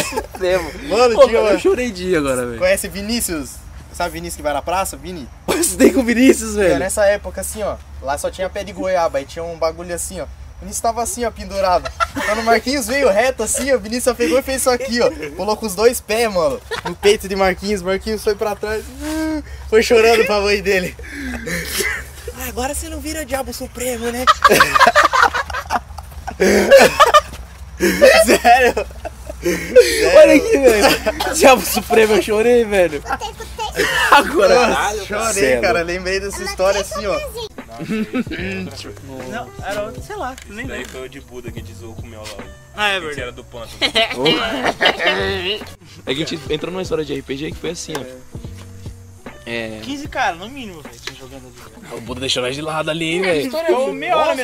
Supremo. 0.08 0.70
Mano, 0.88 1.14
Pô, 1.14 1.26
tinha 1.26 1.38
eu 1.38 1.58
chorei 1.58 1.90
de 1.90 2.16
agora, 2.16 2.46
velho. 2.46 2.58
Conhece 2.58 2.88
Vinícius? 2.88 3.50
Sabe 3.92 4.14
Vinícius 4.14 4.36
que 4.36 4.42
vai 4.42 4.52
na 4.52 4.62
praça? 4.62 4.96
Vini? 4.96 5.28
Eu 5.46 5.60
estudei 5.60 5.92
com 5.92 6.00
o 6.00 6.04
Vinícius, 6.04 6.56
velho. 6.56 6.78
nessa 6.78 7.04
época, 7.04 7.40
assim, 7.40 7.62
ó. 7.62 7.76
Lá 8.02 8.18
só 8.18 8.28
tinha 8.30 8.50
pé 8.50 8.64
de 8.64 8.72
goiaba, 8.72 9.18
aí 9.18 9.24
tinha 9.24 9.44
um 9.44 9.56
bagulho 9.56 9.94
assim, 9.94 10.20
ó. 10.20 10.24
O 10.24 10.28
Vinícius 10.60 10.80
tava 10.80 11.00
assim, 11.02 11.24
ó, 11.24 11.30
pendurado. 11.30 11.88
Quando 12.26 12.40
o 12.40 12.44
Marquinhos 12.44 12.86
veio 12.88 13.08
reto 13.10 13.42
assim, 13.44 13.70
ó, 13.72 13.76
o 13.76 13.78
Vinícius 13.78 14.04
só 14.04 14.14
pegou 14.14 14.36
e 14.38 14.42
fez 14.42 14.62
isso 14.62 14.70
aqui, 14.70 15.00
ó. 15.00 15.10
Colocou 15.36 15.68
os 15.68 15.74
dois 15.76 16.00
pés, 16.00 16.32
mano, 16.32 16.60
no 16.84 16.94
peito 16.96 17.28
de 17.28 17.36
Marquinhos. 17.36 17.82
Marquinhos 17.82 18.24
foi 18.24 18.34
pra 18.34 18.56
trás, 18.56 18.82
ah, 19.02 19.42
foi 19.70 19.82
chorando 19.82 20.24
pra 20.26 20.40
mãe 20.40 20.60
dele. 20.60 20.96
Ah, 22.36 22.48
agora 22.48 22.74
você 22.74 22.88
não 22.88 22.98
vira 23.00 23.24
Diabo 23.24 23.54
Supremo, 23.54 24.10
né? 24.10 24.24
Sério? 28.26 28.86
Olha 30.16 30.34
aqui, 30.34 30.58
velho. 30.58 31.34
Diabo 31.34 31.62
Supremo, 31.62 32.14
eu 32.14 32.22
chorei, 32.22 32.64
velho. 32.64 33.02
Agora. 34.10 34.68
Nossa, 34.68 35.04
chorei, 35.06 35.52
é 35.52 35.60
cara. 35.60 35.82
Lembrei 35.82 36.20
dessa 36.20 36.42
história 36.42 36.80
assim, 36.80 37.06
ó. 37.06 37.18
Não, 39.30 39.50
era 39.66 39.82
outro, 39.82 40.02
sei 40.02 40.16
lá, 40.16 40.36
nem 40.48 40.66
Daí 40.66 40.78
lembro. 40.78 40.92
foi 40.92 41.06
o 41.06 41.08
de 41.08 41.20
Buda 41.20 41.50
que 41.50 41.60
desou 41.60 41.92
com 41.94 42.02
o 42.02 42.06
meu 42.06 42.20
lá. 42.20 42.44
Ah, 42.76 42.88
é 42.90 42.94
Que 42.94 43.00
verdade. 43.00 43.20
era 43.22 43.32
do 43.32 43.44
pântano. 43.44 43.78
É 46.06 46.14
que 46.14 46.22
a 46.22 46.26
gente 46.26 46.40
entrou 46.52 46.70
numa 46.72 46.82
história 46.82 47.04
de 47.04 47.18
RPG 47.18 47.52
que 47.52 47.58
foi 47.58 47.70
assim, 47.70 47.92
ó. 47.96 48.04
É. 49.46 49.80
15 49.82 50.08
caras, 50.08 50.38
no 50.38 50.48
mínimo, 50.48 50.80
velho, 50.80 50.94
tinha 51.04 51.16
jogando 51.18 51.46
ali. 51.46 51.96
O 51.98 52.00
Buda 52.00 52.20
deixou 52.20 52.42
nós 52.42 52.54
de 52.54 52.62
lado 52.62 52.90
ali, 52.90 53.20
velho. 53.20 53.50
Ficou 53.50 53.92
meia 53.92 54.16
hora 54.16 54.34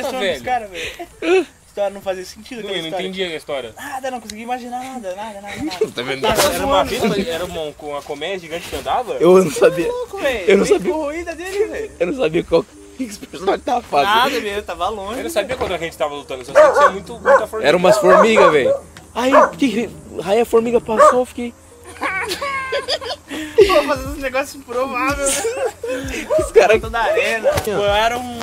caras, 0.43 0.69
velho. 0.69 1.47
Cara, 1.81 1.89
não 1.93 2.01
fazia 2.01 2.25
sentido 2.25 2.61
Não, 2.63 2.69
eu 2.69 2.77
não 2.77 2.83
história. 2.85 3.03
entendi 3.07 3.23
a 3.23 3.35
história. 3.35 3.73
Nada, 3.75 4.11
não 4.11 4.21
consegui 4.21 4.41
imaginar 4.43 4.83
nada, 4.83 5.15
nada, 5.15 5.41
nada, 5.41 5.57
nada. 5.63 5.91
Tá 5.93 6.01
vendo? 6.01 6.21
Tava 6.21 6.53
Era 6.53 6.65
uma 6.65 6.83
besta, 6.83 7.21
era 7.21 7.45
uma, 7.45 7.71
com 7.73 7.97
a 7.97 8.01
colmeia 8.01 8.37
gigante 8.37 8.67
que 8.69 8.75
andava? 8.75 9.13
Eu 9.13 9.43
não 9.43 9.51
sabia. 9.51 9.87
louco, 9.87 10.17
velho. 10.19 10.49
Eu 10.49 10.57
não 10.57 10.65
sabia. 10.65 10.91
corroída 10.91 11.35
dele, 11.35 11.65
velho. 11.65 11.91
Eu 11.99 12.07
não 12.07 12.13
sabia 12.15 12.43
qual 12.43 12.63
que 12.97 13.03
esse 13.03 13.19
personagem 13.19 13.61
tava 13.61 13.81
fazendo. 13.81 14.15
Nada 14.15 14.39
mesmo, 14.41 14.61
tava 14.63 14.89
longe. 14.89 15.17
Eu 15.19 15.23
não 15.23 15.29
sabia 15.29 15.57
quando 15.57 15.73
a 15.73 15.77
gente 15.77 15.97
tava 15.97 16.13
lutando, 16.13 16.45
só 16.45 16.53
sei 16.53 16.61
que 16.63 16.73
tinha 16.73 16.89
muito, 16.89 17.13
muita 17.19 17.47
formiga. 17.47 17.67
Era 17.67 17.77
umas 17.77 17.97
formigas, 17.97 18.51
velho. 18.51 18.75
Aí, 19.13 19.31
que, 19.57 19.89
aí 20.23 20.39
a 20.39 20.45
formiga 20.45 20.79
passou, 20.79 21.19
eu 21.19 21.25
fiquei. 21.25 21.53
Pô, 23.67 23.83
fazendo 23.87 24.11
esse 24.13 24.21
negócio 24.21 24.59
improvável, 24.59 25.25
né? 25.25 26.27
Os 26.39 26.51
caras. 26.51 26.81
Toda 26.81 26.99
arena. 26.99 27.49
Pô, 27.63 27.71
eu 27.71 27.83
era 27.83 28.17
um. 28.17 28.39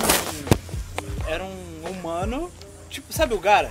Era 1.26 1.44
um 1.44 1.90
humano. 1.90 2.50
Tipo, 2.88 3.12
sabe 3.12 3.34
o 3.34 3.38
Gara? 3.38 3.70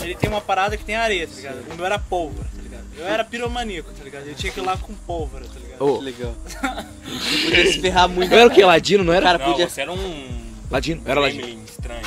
Ele 0.00 0.14
tem 0.14 0.28
uma 0.30 0.40
parada 0.40 0.76
que 0.76 0.84
tem 0.84 0.94
areia, 0.96 1.26
tá 1.26 1.34
ligado? 1.34 1.64
O 1.72 1.74
meu 1.74 1.84
era 1.86 1.98
pólvora, 1.98 2.48
tá 2.54 2.62
ligado? 2.62 2.84
Eu 2.96 3.06
era 3.06 3.24
piromaníaco, 3.24 3.92
tá 3.92 4.04
ligado? 4.04 4.26
Eu 4.26 4.34
tinha 4.34 4.52
que 4.52 4.60
ir 4.60 4.62
lá 4.62 4.76
com 4.76 4.94
pólvora, 4.94 5.44
tá 5.46 5.58
ligado? 5.58 5.82
Ô, 5.84 5.98
Legal. 6.00 6.34
Podia 7.44 7.72
se 7.72 7.80
ferrar 7.80 8.08
muito. 8.08 8.30
não 8.30 8.38
era 8.38 8.48
o 8.48 8.50
que? 8.54 8.64
Ladino, 8.64 9.04
não 9.04 9.12
era? 9.12 9.26
Cara, 9.26 9.38
Não, 9.38 9.46
podia. 9.46 9.68
você 9.68 9.80
era 9.82 9.92
um... 9.92 10.46
Ladino? 10.70 11.02
Era 11.04 11.20
ladino. 11.20 11.42
Gremlin 11.42 11.64
estranho. 11.64 12.06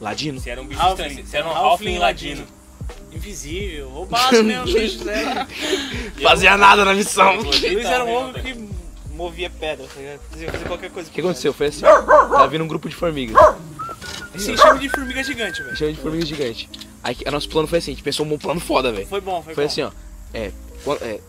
Ladino? 0.00 0.40
Você 0.40 0.50
era 0.50 0.60
um 0.60 0.66
bicho 0.66 0.80
Halfling. 0.80 1.06
estranho. 1.06 1.26
Você 1.26 1.36
era 1.36 1.46
um 1.46 1.50
Halfling 1.52 1.98
ladino. 1.98 2.46
Invisível, 3.12 3.88
roubado 3.88 4.44
mesmo, 4.44 4.64
os 4.66 4.72
bichos 4.74 5.06
eram. 5.06 5.46
Fazia 6.22 6.56
nada 6.56 6.84
na 6.84 6.92
missão. 6.94 7.38
O 7.38 7.42
Luiz 7.44 7.84
era 7.86 8.04
um 8.04 8.12
homem 8.14 8.42
que 8.42 8.68
movia 9.14 9.48
pedra, 9.48 9.86
tá 9.86 9.98
ligado? 9.98 10.20
Fazia 10.30 10.50
qualquer 10.66 10.90
coisa. 10.90 11.08
O 11.08 11.12
que 11.12 11.20
aconteceu? 11.20 11.52
Foi 11.54 11.68
assim, 11.68 11.84
ó. 11.86 12.02
Tava 12.02 12.48
vindo 12.48 12.64
um 12.64 12.68
grupo 12.68 12.88
de 12.88 12.94
formigas. 12.94 13.36
Se 14.38 14.56
chama 14.56 14.78
de 14.78 14.88
formiga 14.88 15.22
gigante, 15.22 15.62
velho. 15.62 15.76
Chama 15.76 15.92
de 15.92 15.98
formiga 16.00 16.26
gigante. 16.26 16.68
Aí 17.02 17.16
o 17.26 17.30
nosso 17.30 17.48
plano 17.48 17.66
foi 17.68 17.78
assim, 17.78 17.92
a 17.92 17.94
gente 17.94 18.02
pensou 18.02 18.26
um 18.26 18.38
plano 18.38 18.60
foda, 18.60 18.92
velho. 18.92 19.06
Foi 19.06 19.20
bom, 19.20 19.42
foi, 19.42 19.54
Foi 19.54 19.64
bom. 19.64 19.70
assim, 19.70 19.82
ó. 19.82 19.90
É. 20.34 20.50
é 21.02 21.20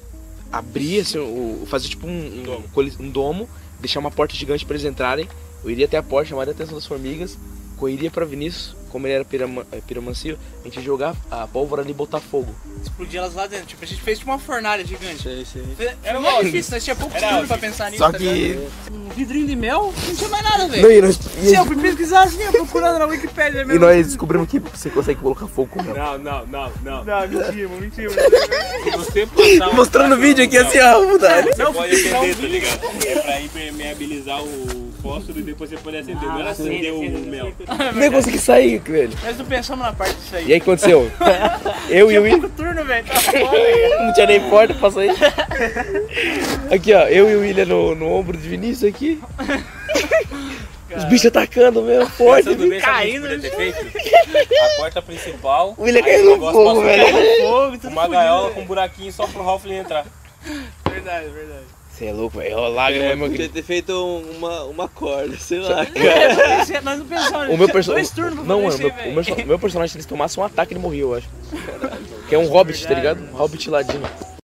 abrir 0.52 1.00
assim, 1.02 1.18
o. 1.20 1.66
Fazer 1.68 1.90
tipo 1.90 2.08
um, 2.08 2.44
um, 2.58 2.62
coli- 2.74 2.94
um 3.00 3.10
domo, 3.10 3.50
deixar 3.80 4.00
uma 4.00 4.12
porta 4.12 4.34
gigante 4.36 4.66
pra 4.66 4.76
eles 4.76 4.86
entrarem. 4.86 5.28
Eu 5.64 5.70
iria 5.70 5.86
até 5.86 5.98
a 5.98 6.04
porta, 6.04 6.30
chamaria 6.30 6.52
a 6.54 6.56
atenção 6.56 6.76
das 6.76 6.86
formigas, 6.86 7.38
correria 7.78 8.10
pra 8.12 8.26
Vinícius, 8.26 8.76
como 8.90 9.06
ele 9.06 9.14
era 9.16 9.26
pirama, 9.26 9.66
é, 9.72 9.80
piramancio, 9.82 10.38
a 10.62 10.64
gente 10.64 10.78
ia 10.78 10.82
jogar 10.82 11.16
a 11.30 11.46
pólvora 11.46 11.82
ali 11.82 11.92
e 11.92 11.94
botar 11.94 12.20
fogo. 12.20 12.54
Explodir 12.82 13.20
elas 13.20 13.34
lá 13.36 13.46
dentro. 13.48 13.68
Tipo, 13.68 13.84
a 13.84 13.88
gente 13.88 14.02
fez 14.02 14.18
tipo 14.20 14.32
uma 14.32 14.40
fornalha 14.40 14.86
gigante. 14.86 15.22
Sei, 15.24 15.46
sei. 15.46 15.64
Era 16.04 16.20
mó 16.20 16.42
difícil, 16.42 16.72
nós 16.74 16.84
tinha 16.84 16.96
pouco 16.96 17.14
tempo 17.20 17.48
pra 17.48 17.58
pensar 17.58 17.92
nisso. 17.92 18.04
Só 18.04 18.12
tá 18.12 18.18
que. 18.18 18.24
ligado? 18.24 18.72
Um 18.92 19.10
vidrinho 19.10 19.48
de 19.48 19.56
mel, 19.56 19.94
não 20.08 20.16
tinha 20.16 20.30
mais 20.30 20.44
nada, 20.44 20.64
Não, 20.64 20.70
velho. 20.70 20.92
e 20.92 21.02
nós, 21.02 21.16
Se 21.18 21.54
eu 21.56 21.66
fui 21.66 21.76
pesquisar 21.76 22.24
assim, 22.24 22.38
procurando 22.52 23.00
na 23.00 23.06
Wikipedia 23.06 23.62
e 23.62 23.66
mesmo. 23.66 23.86
nós 23.86 24.08
descobrimos 24.08 24.50
que 24.50 24.60
você 24.60 24.90
consegue 24.90 25.20
colocar 25.22 25.48
fogo 25.48 25.70
com 25.74 25.84
mel. 25.84 25.96
Não, 25.96 26.18
não, 26.18 26.48
não, 26.48 26.72
não. 26.84 27.04
Não, 27.04 27.28
mentira, 27.28 27.70
mentira. 27.70 28.10
Você 28.98 29.28
passar 29.28 29.74
Mostrando 29.76 30.16
o 30.16 30.18
vídeo 30.18 30.44
aqui 30.46 30.58
assim, 30.58 30.80
ó, 30.80 31.04
mudar. 31.06 31.44
Você 31.44 31.66
pode 31.66 31.94
acender, 31.96 32.36
tá 32.36 32.42
ligado? 32.48 32.80
É 33.06 33.20
pra 33.20 33.42
impermeabilizar 33.42 34.42
o 34.44 34.87
fósforo 35.08 35.40
e 35.40 35.42
depois 35.42 35.70
você 35.70 35.78
pode 35.78 35.98
acender. 35.98 36.22
Não 36.22 36.40
era 36.40 36.50
acender 36.52 36.94
o 36.94 37.02
mel. 37.02 37.54
Nem 37.96 38.12
consegui 38.12 38.38
sair, 38.38 38.80
velho. 38.80 39.18
Nós 39.24 39.38
não 39.38 39.46
pensamos 39.46 39.86
na 39.86 39.94
parte 39.94 40.16
disso 40.16 40.36
aí. 40.36 40.48
E 40.48 40.54
aí 40.54 40.60
o 40.60 40.62
que 40.62 40.70
aconteceu? 40.70 41.12
Eu 41.90 42.12
e 42.12 42.20
o 42.20 42.24
William. 42.24 42.50
Turno, 42.50 42.84
velho. 42.84 43.06
Tá. 43.08 43.14
Não 44.04 44.14
tinha 44.14 44.26
nem 44.26 44.50
porta 44.50 44.74
pra 44.74 44.92
sair. 44.92 45.12
Aqui, 46.72 46.94
ó, 46.94 47.08
eu 47.08 47.30
e 47.30 47.36
o 47.36 47.40
William 47.42 47.66
no, 47.66 47.96
no 47.96 48.12
ombro 48.12 48.38
de 48.38 48.48
Vinícius 48.48 48.94
aqui. 48.94 49.22
Os 50.96 51.04
bichos 51.06 51.28
atacando 51.28 51.82
mesmo, 51.82 52.10
forte. 52.10 52.54
Bem, 52.56 52.80
Caindo 52.82 53.28
no? 53.28 53.36
A 53.36 54.78
porta 54.78 55.02
principal. 55.02 55.76
O 55.78 55.84
William 55.84 56.02
caiu 56.02 56.38
no 56.38 56.52
fogo, 56.52 56.82
velho. 56.82 57.06
Fogo, 57.42 57.78
tudo 57.78 57.92
Uma 57.92 58.08
gaiola 58.08 58.44
velho. 58.44 58.56
com 58.56 58.62
um 58.62 58.66
buraquinho 58.66 59.12
só 59.12 59.28
pro 59.28 59.42
Halfling 59.42 59.78
entrar. 59.78 60.06
Verdade, 60.90 61.30
verdade. 61.30 61.77
Você 61.98 62.06
é 62.06 62.14
louco, 62.14 62.38
velho. 62.38 62.58
Ó, 62.58 62.68
lágrima, 62.68 63.06
meu 63.16 63.18
Podia 63.28 63.30
querido. 63.38 63.54
ter 63.56 63.64
feito 63.64 63.92
um- 63.92 64.38
uma, 64.38 64.64
uma 64.66 64.88
corda, 64.88 65.36
sei 65.38 65.60
lá, 65.60 65.82
É, 65.96 66.66
cara. 66.66 66.82
nós 66.84 67.00
não 67.00 67.06
pensamos 67.08 67.54
O 67.56 67.58
meu 67.58 67.68
personagem. 67.70 67.94
Dois 68.04 68.12
turnos 68.12 68.36
pra 68.36 68.44
Não, 68.44 68.64
fazer 68.70 68.84
mano, 68.84 68.96
meu, 69.16 69.24
o 69.24 69.36
meu, 69.38 69.46
meu 69.48 69.60
personagem, 69.60 69.92
se 69.94 69.98
eles 69.98 70.06
tomassem 70.06 70.42
um 70.42 70.46
ataque, 70.46 70.74
ele 70.74 70.80
morria, 70.80 71.02
eu 71.02 71.16
acho. 71.16 71.28
Que 72.30 72.36
é 72.36 72.38
um 72.38 72.46
hobbit, 72.48 72.86
tá 72.88 72.94
ligado? 72.94 73.24
Um 73.34 73.36
hobbit 73.36 73.68
ladino. 73.70 74.08